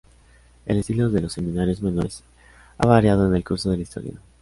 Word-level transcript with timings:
El 0.65 0.79
estilo 0.79 1.11
de 1.11 1.21
los 1.21 1.33
seminarios 1.33 1.79
menores 1.83 2.23
ha 2.79 2.87
variado 2.87 3.27
en 3.27 3.35
el 3.35 3.43
curso 3.43 3.69
de 3.69 3.77
la 3.77 3.83
historia. 3.83 4.13